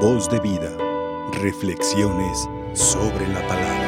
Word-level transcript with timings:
Voz 0.00 0.28
de 0.28 0.38
vida. 0.40 0.70
Reflexiones 1.40 2.46
sobre 2.74 3.26
la 3.28 3.40
palabra. 3.48 3.86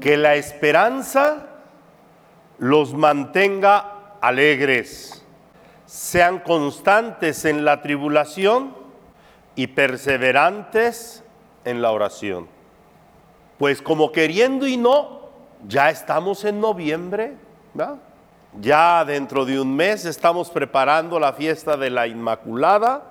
Que 0.00 0.16
la 0.16 0.36
esperanza 0.36 1.46
los 2.58 2.94
mantenga 2.94 4.14
alegres, 4.22 5.22
sean 5.84 6.38
constantes 6.38 7.44
en 7.44 7.66
la 7.66 7.82
tribulación 7.82 8.74
y 9.56 9.66
perseverantes 9.66 11.22
en 11.66 11.82
la 11.82 11.92
oración. 11.92 12.48
Pues 13.58 13.82
como 13.82 14.10
queriendo 14.10 14.66
y 14.66 14.78
no, 14.78 15.28
ya 15.68 15.90
estamos 15.90 16.46
en 16.46 16.62
noviembre, 16.62 17.34
¿verdad? 17.74 17.98
Ya 18.60 19.04
dentro 19.04 19.44
de 19.44 19.60
un 19.60 19.74
mes 19.74 20.04
estamos 20.04 20.50
preparando 20.50 21.20
la 21.20 21.32
fiesta 21.32 21.76
de 21.76 21.90
la 21.90 22.06
Inmaculada 22.06 23.02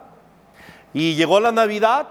y 0.94 1.16
llegó 1.16 1.40
la 1.40 1.52
Navidad 1.52 2.08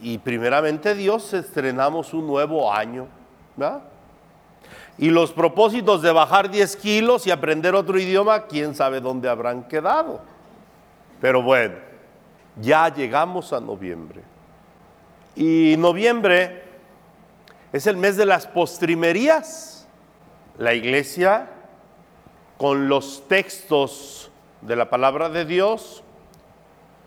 y 0.00 0.18
primeramente 0.18 0.94
Dios 0.94 1.34
estrenamos 1.34 2.14
un 2.14 2.26
nuevo 2.26 2.72
año. 2.72 3.08
¿verdad? 3.56 3.82
Y 4.96 5.10
los 5.10 5.32
propósitos 5.32 6.02
de 6.02 6.10
bajar 6.10 6.50
10 6.50 6.76
kilos 6.76 7.26
y 7.26 7.30
aprender 7.30 7.74
otro 7.74 7.98
idioma, 7.98 8.46
quién 8.46 8.74
sabe 8.74 9.00
dónde 9.00 9.28
habrán 9.28 9.64
quedado. 9.64 10.20
Pero 11.20 11.42
bueno, 11.42 11.76
ya 12.60 12.92
llegamos 12.92 13.52
a 13.52 13.60
noviembre. 13.60 14.22
Y 15.36 15.76
noviembre 15.78 16.64
es 17.72 17.86
el 17.86 17.96
mes 17.96 18.16
de 18.16 18.26
las 18.26 18.46
postrimerías. 18.46 19.86
La 20.56 20.74
iglesia 20.74 21.48
con 22.58 22.88
los 22.88 23.26
textos 23.28 24.30
de 24.62 24.74
la 24.74 24.90
palabra 24.90 25.28
de 25.28 25.44
Dios, 25.44 26.02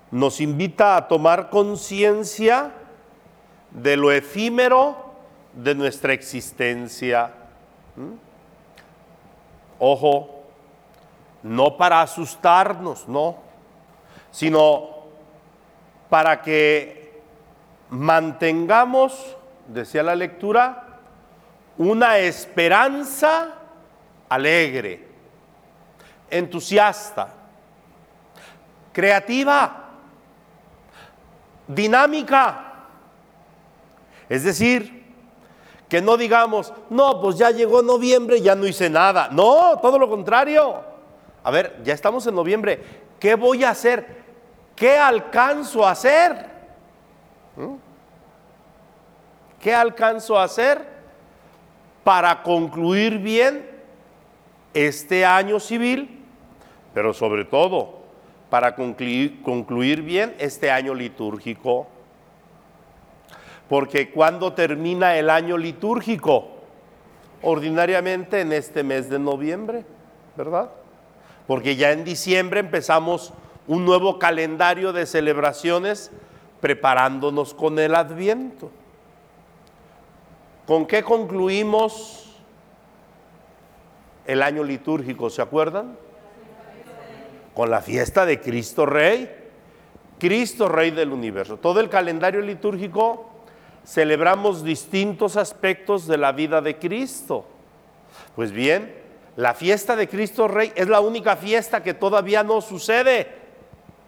nos 0.10 0.40
invita 0.40 0.96
a 0.96 1.08
tomar 1.10 1.50
conciencia 1.50 2.72
de 3.72 3.98
lo 3.98 4.12
efímero 4.14 5.14
de 5.54 5.76
nuestra 5.76 6.14
existencia. 6.14 7.34
¿Mm? 7.98 8.14
Ojo, 9.80 10.44
no 11.44 11.76
para 11.76 12.02
asustarnos, 12.02 13.10
no, 13.10 13.38
sino 14.32 14.90
para 16.10 16.42
que 16.42 17.22
mantengamos, 17.90 19.36
decía 19.68 20.02
la 20.02 20.16
lectura, 20.16 21.00
una 21.78 22.20
esperanza 22.20 23.56
alegre 24.30 25.11
entusiasta, 26.32 27.28
creativa, 28.92 29.90
dinámica. 31.68 32.68
Es 34.28 34.44
decir, 34.44 35.02
que 35.90 36.02
no 36.02 36.16
digamos, 36.16 36.74
no, 36.90 37.20
pues 37.22 37.38
ya 37.38 37.52
llegó 37.52 37.82
noviembre, 37.82 38.42
ya 38.42 38.56
no 38.56 38.66
hice 38.66 38.90
nada. 38.90 39.28
No, 39.32 39.78
todo 39.82 40.00
lo 40.00 40.10
contrario. 40.10 40.82
A 41.44 41.52
ver, 41.52 41.82
ya 41.84 41.94
estamos 41.94 42.26
en 42.28 42.36
noviembre. 42.36 42.82
¿Qué 43.20 43.36
voy 43.36 43.64
a 43.64 43.72
hacer? 43.72 44.22
¿Qué 44.76 44.98
alcanzo 44.98 45.86
a 45.86 45.92
hacer? 45.92 46.50
¿Mm? 47.58 47.76
¿Qué 49.60 49.76
alcanzo 49.76 50.40
a 50.40 50.46
hacer 50.46 50.88
para 52.04 52.42
concluir 52.42 53.20
bien 53.20 53.70
este 54.74 55.26
año 55.26 55.60
civil 55.60 56.21
pero 56.94 57.14
sobre 57.14 57.46
todo 57.46 58.02
para 58.50 58.76
concluir, 58.76 60.02
bien 60.02 60.36
este 60.38 60.72
año 60.72 60.94
litúrgico. 60.94 61.88
Porque 63.70 64.12
cuando 64.12 64.52
termina 64.52 65.16
el 65.16 65.30
año 65.30 65.58
litúrgico, 65.58 66.50
ordinariamente 67.42 68.42
en 68.42 68.52
este 68.52 68.84
mes 68.84 69.10
de 69.10 69.20
noviembre, 69.20 69.86
¿verdad? 70.36 70.70
Porque 71.48 71.78
ya 71.78 71.92
en 71.92 72.04
diciembre 72.04 72.60
empezamos 72.60 73.34
un 73.68 73.86
nuevo 73.86 74.20
calendario 74.20 74.92
de 74.92 75.06
celebraciones 75.06 76.12
preparándonos 76.60 77.54
con 77.54 77.80
el 77.80 77.96
adviento. 77.96 78.70
¿Con 80.68 80.86
qué 80.86 81.04
concluimos 81.04 82.36
el 84.26 84.44
año 84.44 84.66
litúrgico? 84.66 85.30
¿Se 85.30 85.42
acuerdan? 85.42 85.98
Con 87.54 87.70
la 87.70 87.82
fiesta 87.82 88.26
de 88.26 88.40
Cristo 88.40 88.86
Rey, 88.86 89.30
Cristo 90.20 90.68
Rey 90.68 90.92
del 90.92 91.12
universo. 91.12 91.58
Todo 91.58 91.80
el 91.80 91.90
calendario 91.90 92.42
litúrgico 92.42 93.30
celebramos 93.86 94.64
distintos 94.64 95.38
aspectos 95.38 96.08
de 96.08 96.18
la 96.18 96.32
vida 96.32 96.62
de 96.62 96.78
Cristo. 96.78 97.46
Pues 98.36 98.52
bien, 98.52 98.96
la 99.36 99.54
fiesta 99.54 99.96
de 99.96 100.08
Cristo 100.08 100.48
Rey 100.48 100.72
es 100.76 100.88
la 100.88 101.00
única 101.00 101.36
fiesta 101.36 101.82
que 101.82 101.94
todavía 101.94 102.44
no 102.44 102.62
sucede, 102.62 103.28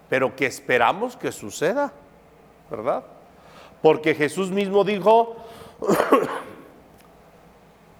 pero 0.10 0.36
que 0.36 0.46
esperamos 0.46 1.16
que 1.16 1.32
suceda, 1.32 1.92
¿verdad? 2.70 3.04
Porque 3.82 4.16
Jesús 4.16 4.52
mismo 4.52 4.84
dijo 4.84 5.36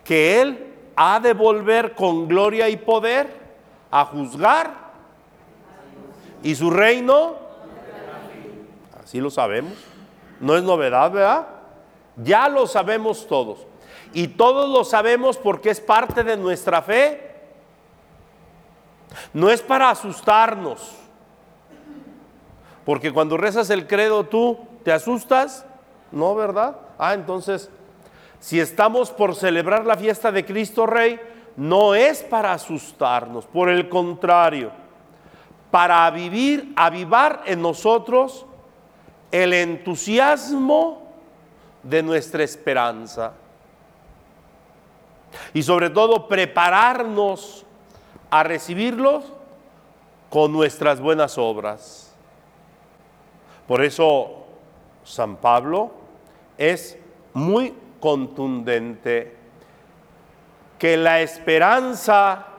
que 0.04 0.42
Él 0.42 0.74
ha 0.96 1.20
de 1.20 1.34
volver 1.34 1.96
con 1.96 2.28
gloria 2.28 2.70
y 2.70 2.78
poder 2.78 3.28
a 3.90 4.06
juzgar 4.06 4.83
¿Y 6.44 6.56
su 6.56 6.70
reino? 6.70 7.38
Así 9.02 9.20
lo 9.22 9.32
sabemos. 9.32 9.74
No 10.42 10.58
es 10.58 10.64
novedad, 10.64 11.10
¿verdad? 11.10 11.48
Ya 12.18 12.50
lo 12.50 12.68
sabemos 12.68 13.26
todos. 13.28 13.66
Y 14.12 14.28
todos 14.28 14.70
lo 14.70 14.84
sabemos 14.84 15.38
porque 15.38 15.70
es 15.70 15.80
parte 15.80 16.24
de 16.24 16.36
nuestra 16.36 16.82
fe. 16.82 17.32
No 19.32 19.50
es 19.50 19.62
para 19.62 19.90
asustarnos. 19.90 20.92
Porque 22.86 23.14
cuando 23.14 23.38
rezas 23.38 23.70
el 23.70 23.88
credo 23.88 24.26
tú, 24.26 24.60
¿te 24.84 24.92
asustas? 24.92 25.66
No, 26.12 26.36
¿verdad? 26.36 26.76
Ah, 27.00 27.14
entonces, 27.14 27.70
si 28.42 28.60
estamos 28.60 29.12
por 29.12 29.36
celebrar 29.36 29.86
la 29.86 29.96
fiesta 29.96 30.32
de 30.34 30.46
Cristo 30.46 30.86
Rey, 30.86 31.20
no 31.56 31.96
es 31.96 32.22
para 32.22 32.52
asustarnos, 32.52 33.46
por 33.46 33.70
el 33.70 33.88
contrario 33.88 34.83
para 35.74 36.08
vivir, 36.12 36.72
avivar 36.76 37.42
en 37.48 37.60
nosotros 37.60 38.46
el 39.32 39.54
entusiasmo 39.54 41.02
de 41.82 42.04
nuestra 42.04 42.44
esperanza. 42.44 43.34
Y 45.52 45.64
sobre 45.64 45.90
todo 45.90 46.28
prepararnos 46.28 47.66
a 48.30 48.44
recibirlos 48.44 49.26
con 50.30 50.54
nuestras 50.54 51.02
buenas 51.02 51.40
obras. 51.40 52.14
Por 53.68 53.84
eso 53.84 54.46
San 55.04 55.38
Pablo 55.38 55.90
es 56.56 57.00
muy 57.34 57.74
contundente 58.00 59.36
que 60.78 60.98
la 60.98 61.22
esperanza 61.22 62.53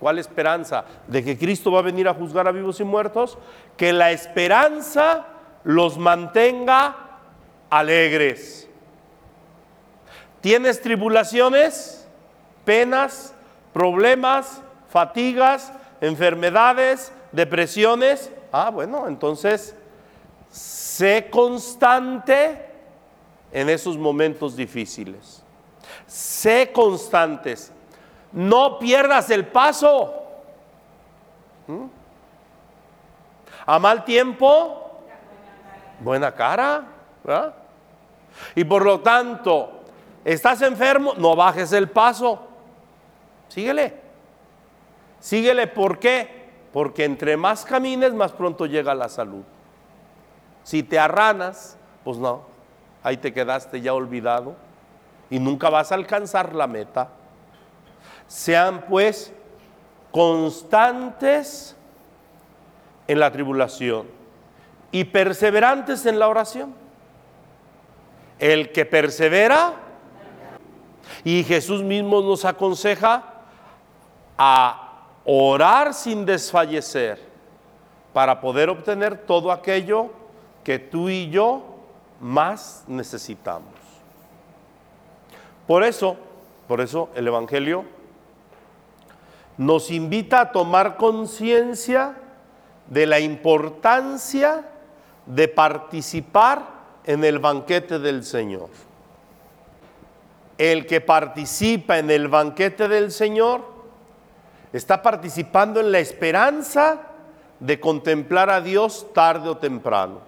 ¿Cuál 0.00 0.18
esperanza? 0.18 0.84
De 1.06 1.24
que 1.24 1.36
Cristo 1.36 1.72
va 1.72 1.80
a 1.80 1.82
venir 1.82 2.08
a 2.08 2.14
juzgar 2.14 2.46
a 2.46 2.52
vivos 2.52 2.78
y 2.80 2.84
muertos. 2.84 3.36
Que 3.76 3.92
la 3.92 4.12
esperanza 4.12 5.26
los 5.64 5.98
mantenga 5.98 6.96
alegres. 7.68 8.68
¿Tienes 10.40 10.80
tribulaciones, 10.80 12.06
penas, 12.64 13.34
problemas, 13.72 14.62
fatigas, 14.88 15.72
enfermedades, 16.00 17.12
depresiones? 17.32 18.30
Ah, 18.52 18.70
bueno, 18.70 19.08
entonces 19.08 19.74
sé 20.50 21.28
constante 21.30 22.66
en 23.52 23.68
esos 23.68 23.98
momentos 23.98 24.54
difíciles. 24.54 25.42
Sé 26.06 26.70
constantes 26.72 27.72
no 28.32 28.78
pierdas 28.78 29.30
el 29.30 29.46
paso. 29.46 30.14
¿Mm? 31.66 31.86
A 33.66 33.78
mal 33.78 34.04
tiempo, 34.04 35.02
buena 36.00 36.34
cara. 36.34 36.84
Y 38.54 38.64
por 38.64 38.84
lo 38.84 39.00
tanto, 39.00 39.82
estás 40.24 40.62
enfermo, 40.62 41.14
no 41.16 41.36
bajes 41.36 41.72
el 41.72 41.90
paso. 41.90 42.46
Síguele. 43.48 43.94
Síguele, 45.20 45.66
¿por 45.66 45.98
qué? 45.98 46.48
Porque 46.72 47.04
entre 47.04 47.36
más 47.36 47.64
camines, 47.64 48.14
más 48.14 48.32
pronto 48.32 48.66
llega 48.66 48.94
la 48.94 49.08
salud. 49.08 49.42
Si 50.62 50.82
te 50.82 50.98
arranas, 50.98 51.76
pues 52.04 52.18
no, 52.18 52.42
ahí 53.02 53.16
te 53.16 53.32
quedaste 53.32 53.80
ya 53.80 53.94
olvidado 53.94 54.54
y 55.30 55.38
nunca 55.38 55.70
vas 55.70 55.92
a 55.92 55.94
alcanzar 55.94 56.54
la 56.54 56.66
meta. 56.66 57.08
Sean 58.28 58.82
pues 58.82 59.32
constantes 60.12 61.74
en 63.06 63.18
la 63.18 63.32
tribulación 63.32 64.06
y 64.92 65.04
perseverantes 65.04 66.06
en 66.06 66.18
la 66.18 66.28
oración. 66.28 66.74
El 68.38 68.70
que 68.70 68.84
persevera, 68.84 69.72
y 71.24 71.42
Jesús 71.42 71.82
mismo 71.82 72.20
nos 72.20 72.44
aconseja 72.44 73.24
a 74.36 75.02
orar 75.24 75.92
sin 75.92 76.24
desfallecer 76.24 77.20
para 78.12 78.40
poder 78.40 78.70
obtener 78.70 79.26
todo 79.26 79.50
aquello 79.50 80.10
que 80.62 80.78
tú 80.78 81.08
y 81.08 81.30
yo 81.30 81.62
más 82.20 82.84
necesitamos. 82.86 83.72
Por 85.66 85.82
eso, 85.82 86.16
por 86.66 86.80
eso 86.80 87.10
el 87.14 87.26
Evangelio 87.26 87.84
nos 89.58 89.90
invita 89.90 90.40
a 90.40 90.52
tomar 90.52 90.96
conciencia 90.96 92.14
de 92.86 93.06
la 93.06 93.18
importancia 93.20 94.64
de 95.26 95.48
participar 95.48 96.62
en 97.04 97.24
el 97.24 97.40
banquete 97.40 97.98
del 97.98 98.24
Señor. 98.24 98.68
El 100.56 100.86
que 100.86 101.00
participa 101.00 101.98
en 101.98 102.10
el 102.10 102.28
banquete 102.28 102.88
del 102.88 103.10
Señor 103.10 103.62
está 104.72 105.02
participando 105.02 105.80
en 105.80 105.92
la 105.92 105.98
esperanza 105.98 107.02
de 107.58 107.80
contemplar 107.80 108.50
a 108.50 108.60
Dios 108.60 109.08
tarde 109.12 109.48
o 109.48 109.56
temprano. 109.56 110.20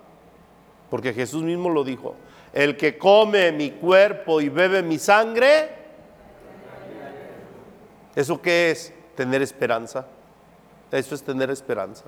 Porque 0.91 1.15
Jesús 1.15 1.43
mismo 1.45 1.71
lo 1.71 1.85
dijo, 1.85 2.17
el 2.53 2.77
que 2.77 2.99
come 2.99 3.53
mi 3.53 3.71
cuerpo 3.71 4.41
y 4.41 4.49
bebe 4.49 4.83
mi 4.83 4.99
sangre, 4.99 5.71
¿eso 8.17 8.43
qué 8.43 8.73
es? 8.73 8.93
Tener 9.21 9.43
esperanza. 9.43 10.07
Eso 10.91 11.15
es 11.15 11.23
tener 11.23 11.51
esperanza. 11.51 12.05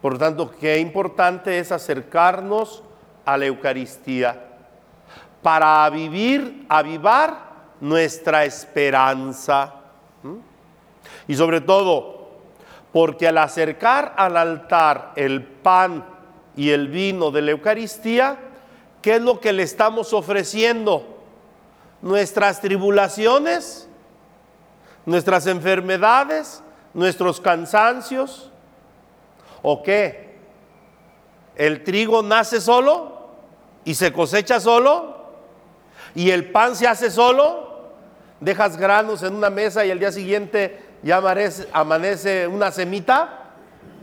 Por 0.00 0.12
lo 0.12 0.18
tanto, 0.20 0.52
qué 0.52 0.78
importante 0.78 1.58
es 1.58 1.72
acercarnos 1.72 2.84
a 3.24 3.36
la 3.36 3.46
Eucaristía 3.46 4.40
para 5.42 5.90
vivir, 5.90 6.64
avivar 6.68 7.36
nuestra 7.80 8.44
esperanza. 8.44 9.74
Y 11.26 11.34
sobre 11.34 11.60
todo, 11.60 12.28
porque 12.92 13.26
al 13.26 13.38
acercar 13.38 14.14
al 14.16 14.36
altar 14.36 15.14
el 15.16 15.42
pan 15.42 16.04
y 16.54 16.70
el 16.70 16.86
vino 16.86 17.32
de 17.32 17.42
la 17.42 17.50
Eucaristía, 17.50 18.38
¿qué 19.02 19.16
es 19.16 19.22
lo 19.22 19.40
que 19.40 19.52
le 19.52 19.64
estamos 19.64 20.12
ofreciendo? 20.12 21.04
Nuestras 22.00 22.60
tribulaciones, 22.60 23.88
nuestras 25.06 25.46
enfermedades, 25.46 26.62
nuestros 26.94 27.40
cansancios. 27.40 28.50
¿O 29.62 29.82
qué? 29.82 30.38
¿El 31.56 31.84
trigo 31.84 32.22
nace 32.22 32.60
solo 32.60 33.28
y 33.84 33.94
se 33.94 34.12
cosecha 34.12 34.60
solo? 34.60 35.22
¿Y 36.14 36.30
el 36.30 36.50
pan 36.50 36.76
se 36.76 36.86
hace 36.86 37.10
solo? 37.10 37.90
¿Dejas 38.40 38.76
granos 38.76 39.22
en 39.22 39.34
una 39.34 39.50
mesa 39.50 39.84
y 39.84 39.90
el 39.90 39.98
día 39.98 40.12
siguiente 40.12 40.82
ya 41.02 41.18
amanece, 41.18 41.68
amanece 41.72 42.46
una 42.46 42.70
semita? 42.72 43.52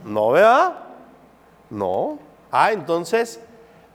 No, 0.04 0.30
¿verdad? 0.30 0.76
No. 1.68 2.18
Ah, 2.50 2.72
entonces, 2.72 3.40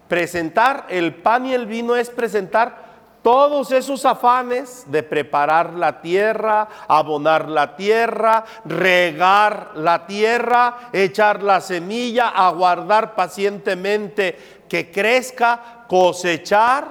presentar 0.08 0.86
el 0.90 1.16
pan 1.16 1.46
y 1.46 1.54
el 1.54 1.66
vino 1.66 1.96
es 1.96 2.10
presentar 2.10 2.85
todos 3.26 3.72
esos 3.72 4.06
afanes 4.06 4.86
de 4.86 5.02
preparar 5.02 5.74
la 5.74 6.00
tierra, 6.00 6.68
abonar 6.88 7.50
la 7.50 7.76
tierra, 7.76 8.46
regar 8.66 9.72
la 9.78 10.06
tierra, 10.06 10.90
echar 10.94 11.42
la 11.42 11.60
semilla, 11.60 12.30
aguardar 12.30 13.16
pacientemente 13.16 14.62
que 14.70 14.92
crezca, 14.92 15.86
cosechar, 15.88 16.86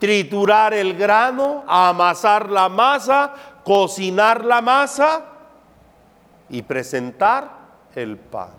triturar 0.00 0.74
el 0.74 0.96
grano, 0.96 1.62
amasar 1.68 2.50
la 2.50 2.68
masa, 2.68 3.34
cocinar 3.62 4.44
la 4.44 4.60
masa 4.60 5.22
y 6.50 6.60
presentar 6.62 7.48
el 7.94 8.16
pan. 8.16 8.50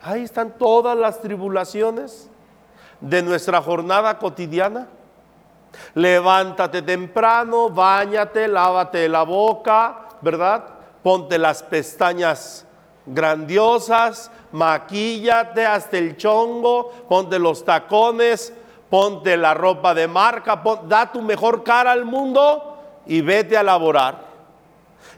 Ahí 0.00 0.22
están 0.22 0.52
todas 0.56 0.96
las 0.96 1.20
tribulaciones 1.20 2.30
de 3.02 3.22
nuestra 3.22 3.60
jornada 3.60 4.16
cotidiana. 4.16 4.88
Levántate 5.94 6.82
temprano, 6.82 7.70
bañate, 7.70 8.48
lávate 8.48 9.08
la 9.08 9.22
boca, 9.22 10.08
¿verdad? 10.20 10.64
Ponte 11.02 11.38
las 11.38 11.62
pestañas 11.62 12.66
grandiosas, 13.06 14.30
maquíllate 14.52 15.64
hasta 15.64 15.98
el 15.98 16.16
chongo, 16.16 16.90
ponte 17.08 17.38
los 17.38 17.64
tacones, 17.64 18.52
ponte 18.88 19.36
la 19.36 19.54
ropa 19.54 19.94
de 19.94 20.06
marca, 20.06 20.62
da 20.86 21.10
tu 21.10 21.22
mejor 21.22 21.62
cara 21.64 21.92
al 21.92 22.04
mundo 22.04 23.02
y 23.06 23.20
vete 23.20 23.56
a 23.56 23.62
laborar. 23.62 24.30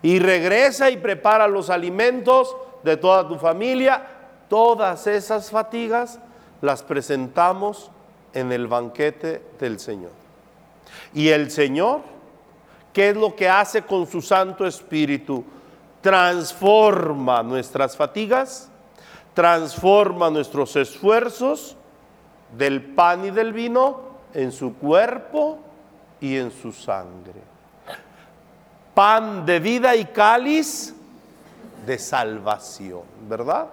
Y 0.03 0.19
regresa 0.19 0.91
y 0.91 0.97
prepara 0.97 1.47
los 1.47 1.71
alimentos 1.71 2.57
de 2.83 2.97
toda 2.97 3.27
tu 3.27 3.37
familia 3.37 4.21
Todas 4.53 5.07
esas 5.07 5.51
fatigas 5.51 6.19
las 6.61 6.83
presentamos 6.83 7.91
en 8.35 8.53
el 8.53 8.67
banquete 8.67 9.41
del 9.59 9.81
Señor. 9.81 10.22
Y 11.15 11.29
el 11.29 11.51
Señor, 11.51 12.01
¿qué 12.93 13.11
es 13.11 13.17
lo 13.17 13.35
que 13.35 13.49
hace 13.49 13.83
con 13.83 14.07
su 14.07 14.23
Santo 14.23 14.67
Espíritu? 14.67 15.45
Transforma 16.01 17.43
nuestras 17.43 17.97
fatigas, 17.97 18.71
transforma 19.35 20.31
nuestros 20.31 20.75
esfuerzos 20.77 21.77
del 22.57 22.83
pan 22.83 23.25
y 23.25 23.31
del 23.31 23.53
vino 23.53 24.01
en 24.35 24.53
su 24.53 24.75
cuerpo 24.75 25.59
y 26.21 26.37
en 26.37 26.51
su 26.51 26.73
sangre. 26.73 27.41
Pan 28.95 29.47
de 29.47 29.59
vida 29.59 29.97
y 29.97 30.05
cáliz 30.07 30.95
de 31.87 31.99
salvación, 31.99 33.03
¿verdad? 33.29 33.69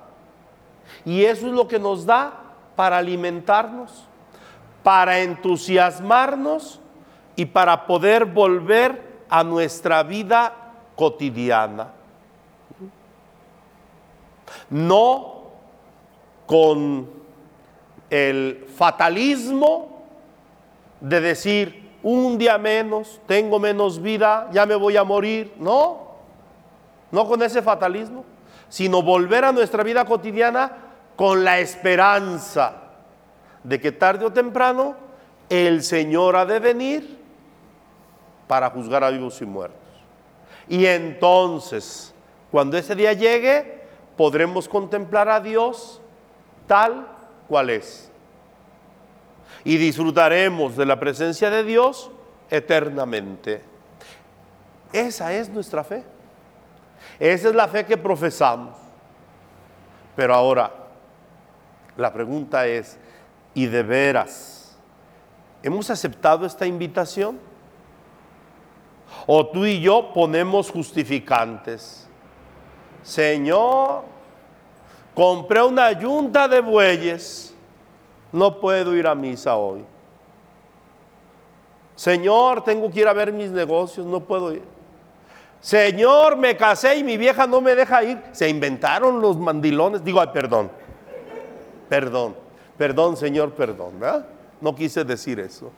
Y 1.05 1.23
eso 1.23 1.47
es 1.47 1.53
lo 1.53 1.67
que 1.67 1.79
nos 1.79 2.05
da 2.05 2.33
para 2.75 2.97
alimentarnos, 2.97 4.05
para 4.83 5.19
entusiasmarnos 5.19 6.79
y 7.39 7.45
para 7.45 7.87
poder 7.87 8.25
volver 8.25 9.23
a 9.29 9.45
nuestra 9.45 10.03
vida 10.03 10.73
cotidiana. 10.93 11.87
No 14.69 15.43
con 16.45 17.09
el 18.09 18.67
fatalismo 18.75 20.03
de 20.99 21.21
decir, 21.21 21.89
un 22.03 22.37
día 22.37 22.57
menos, 22.57 23.21
tengo 23.25 23.57
menos 23.57 24.01
vida, 24.01 24.49
ya 24.51 24.65
me 24.65 24.75
voy 24.75 24.97
a 24.97 25.05
morir. 25.05 25.53
No, 25.59 26.09
no 27.09 27.25
con 27.25 27.41
ese 27.41 27.61
fatalismo 27.61 28.25
sino 28.67 29.01
volver 29.01 29.45
a 29.45 29.53
nuestra 29.53 29.81
vida 29.81 30.03
cotidiana 30.03 30.71
con 31.15 31.45
la 31.45 31.59
esperanza 31.59 32.73
de 33.63 33.79
que 33.79 33.93
tarde 33.93 34.25
o 34.25 34.33
temprano 34.33 34.95
el 35.49 35.83
Señor 35.83 36.35
ha 36.35 36.45
de 36.45 36.59
venir 36.59 37.18
para 38.49 38.71
juzgar 38.71 39.03
a 39.03 39.11
vivos 39.11 39.39
y 39.43 39.45
muertos. 39.45 39.77
Y 40.67 40.87
entonces, 40.87 42.15
cuando 42.49 42.79
ese 42.79 42.95
día 42.95 43.13
llegue, 43.13 43.83
podremos 44.17 44.67
contemplar 44.67 45.29
a 45.29 45.39
Dios 45.39 46.01
tal 46.65 47.07
cual 47.47 47.69
es. 47.69 48.09
Y 49.63 49.77
disfrutaremos 49.77 50.75
de 50.75 50.87
la 50.87 50.99
presencia 50.99 51.51
de 51.51 51.63
Dios 51.63 52.09
eternamente. 52.49 53.61
Esa 54.91 55.31
es 55.31 55.47
nuestra 55.47 55.83
fe. 55.83 56.03
Esa 57.19 57.49
es 57.49 57.55
la 57.55 57.67
fe 57.67 57.85
que 57.85 57.97
profesamos. 57.97 58.75
Pero 60.15 60.33
ahora, 60.33 60.73
la 61.95 62.11
pregunta 62.11 62.65
es, 62.65 62.97
¿y 63.53 63.67
de 63.67 63.83
veras 63.83 64.75
hemos 65.61 65.91
aceptado 65.91 66.47
esta 66.47 66.65
invitación? 66.65 67.48
¿O 69.27 69.47
tú 69.47 69.65
y 69.65 69.79
yo 69.79 70.11
ponemos 70.13 70.71
justificantes? 70.71 72.07
Señor, 73.03 74.03
compré 75.13 75.61
una 75.63 75.91
yunta 75.91 76.47
de 76.47 76.61
bueyes, 76.61 77.53
no 78.31 78.59
puedo 78.59 78.95
ir 78.95 79.07
a 79.07 79.15
misa 79.15 79.55
hoy. 79.55 79.83
Señor, 81.95 82.63
tengo 82.63 82.89
que 82.89 83.01
ir 83.01 83.07
a 83.07 83.13
ver 83.13 83.33
mis 83.33 83.51
negocios, 83.51 84.05
no 84.05 84.21
puedo 84.21 84.53
ir. 84.53 84.63
Señor, 85.59 86.37
me 86.37 86.55
casé 86.55 86.95
y 86.95 87.03
mi 87.03 87.17
vieja 87.17 87.45
no 87.45 87.59
me 87.59 87.75
deja 87.75 88.03
ir. 88.03 88.21
Se 88.31 88.47
inventaron 88.47 89.21
los 89.21 89.37
mandilones. 89.37 90.03
Digo, 90.03 90.21
ay, 90.21 90.29
perdón. 90.33 90.71
Perdón. 91.89 92.35
Perdón, 92.77 93.17
Señor, 93.17 93.51
perdón. 93.51 93.95
No 94.61 94.73
quise 94.73 95.03
decir 95.03 95.39
eso. 95.39 95.71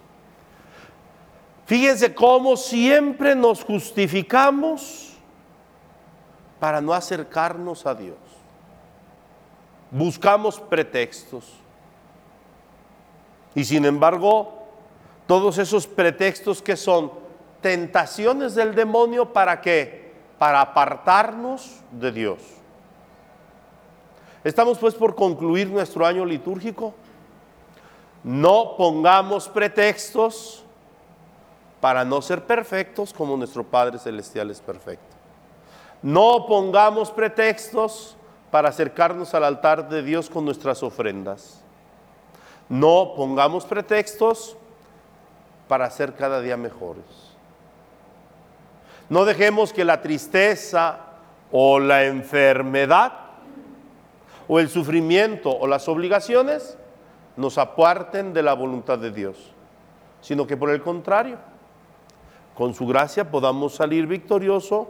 Fíjense 1.71 2.13
cómo 2.13 2.57
siempre 2.57 3.33
nos 3.33 3.63
justificamos 3.63 5.13
para 6.59 6.81
no 6.81 6.91
acercarnos 6.93 7.85
a 7.85 7.95
Dios. 7.95 8.17
Buscamos 9.89 10.59
pretextos. 10.59 11.45
Y 13.55 13.63
sin 13.63 13.85
embargo, 13.85 14.65
todos 15.25 15.57
esos 15.59 15.87
pretextos 15.87 16.61
que 16.61 16.75
son 16.75 17.09
tentaciones 17.61 18.53
del 18.53 18.75
demonio 18.75 19.31
para 19.31 19.61
qué? 19.61 20.11
Para 20.37 20.59
apartarnos 20.59 21.79
de 21.89 22.11
Dios. 22.11 22.39
Estamos 24.43 24.77
pues 24.77 24.93
por 24.93 25.15
concluir 25.15 25.69
nuestro 25.69 26.05
año 26.05 26.25
litúrgico. 26.25 26.93
No 28.25 28.75
pongamos 28.75 29.47
pretextos 29.47 30.65
para 31.81 32.05
no 32.05 32.21
ser 32.21 32.45
perfectos 32.45 33.11
como 33.11 33.35
nuestro 33.35 33.63
Padre 33.63 33.97
Celestial 33.97 34.51
es 34.51 34.61
perfecto. 34.61 35.17
No 36.03 36.45
pongamos 36.47 37.11
pretextos 37.11 38.15
para 38.51 38.69
acercarnos 38.69 39.33
al 39.33 39.43
altar 39.43 39.89
de 39.89 40.03
Dios 40.03 40.29
con 40.29 40.45
nuestras 40.45 40.83
ofrendas. 40.83 41.61
No 42.69 43.13
pongamos 43.15 43.65
pretextos 43.65 44.55
para 45.67 45.89
ser 45.89 46.13
cada 46.15 46.39
día 46.39 46.55
mejores. 46.55 47.03
No 49.09 49.25
dejemos 49.25 49.73
que 49.73 49.83
la 49.83 50.01
tristeza 50.01 50.99
o 51.51 51.79
la 51.79 52.05
enfermedad 52.05 53.13
o 54.47 54.59
el 54.59 54.69
sufrimiento 54.69 55.51
o 55.51 55.67
las 55.67 55.87
obligaciones 55.87 56.77
nos 57.37 57.57
aparten 57.57 58.33
de 58.33 58.43
la 58.43 58.53
voluntad 58.53 58.99
de 58.99 59.11
Dios, 59.11 59.37
sino 60.21 60.45
que 60.45 60.57
por 60.57 60.69
el 60.69 60.81
contrario, 60.81 61.37
con 62.55 62.73
su 62.73 62.85
gracia 62.85 63.31
podamos 63.31 63.75
salir 63.75 64.07
victorioso 64.07 64.89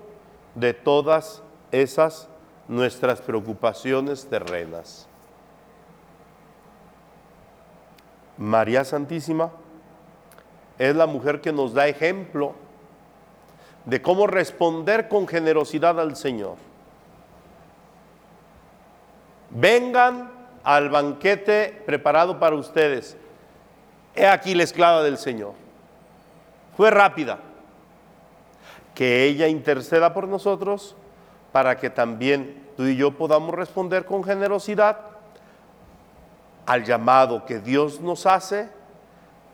de 0.56 0.74
todas 0.74 1.44
esas 1.72 2.27
nuestras 2.68 3.22
preocupaciones 3.22 4.27
terrenas. 4.27 5.08
María 8.38 8.84
Santísima 8.84 9.51
es 10.80 10.96
la 10.96 11.06
mujer 11.06 11.41
que 11.41 11.51
nos 11.51 11.74
da 11.74 11.88
ejemplo 11.88 12.56
de 13.86 14.01
cómo 14.01 14.25
responder 14.25 15.08
con 15.08 15.27
generosidad 15.27 16.00
al 16.00 16.15
Señor. 16.15 16.56
Vengan 19.51 20.32
al 20.63 20.89
banquete 20.89 21.84
preparado 21.86 22.39
para 22.39 22.56
ustedes. 22.56 23.18
He 24.15 24.25
aquí 24.25 24.56
la 24.56 24.63
esclava 24.63 25.03
del 25.03 25.18
Señor. 25.18 25.53
Fue 26.75 26.89
rápida 26.89 27.39
que 28.95 29.25
ella 29.25 29.48
interceda 29.48 30.13
por 30.13 30.27
nosotros 30.27 30.95
para 31.51 31.77
que 31.77 31.89
también 31.89 32.69
tú 32.77 32.86
y 32.86 32.95
yo 32.95 33.17
podamos 33.17 33.53
responder 33.55 34.05
con 34.05 34.24
generosidad 34.24 35.00
al 36.65 36.83
llamado 36.83 37.45
que 37.45 37.60
Dios 37.60 38.00
nos 38.00 38.25
hace 38.25 38.69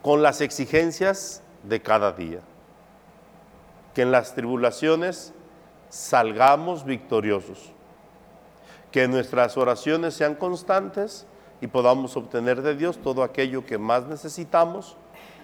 con 0.02 0.22
las 0.22 0.40
exigencias 0.40 1.42
de 1.64 1.82
cada 1.82 2.12
día. 2.12 2.40
Que 3.94 4.02
en 4.02 4.12
las 4.12 4.34
tribulaciones 4.34 5.32
salgamos 5.88 6.84
victoriosos. 6.84 7.72
Que 8.92 9.08
nuestras 9.08 9.56
oraciones 9.56 10.14
sean 10.14 10.34
constantes 10.34 11.26
y 11.60 11.66
podamos 11.66 12.16
obtener 12.16 12.62
de 12.62 12.76
Dios 12.76 12.98
todo 12.98 13.22
aquello 13.22 13.66
que 13.66 13.78
más 13.78 14.06
necesitamos 14.06 14.96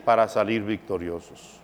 para 0.04 0.28
salir 0.28 0.62
victoriosos. 0.62 1.63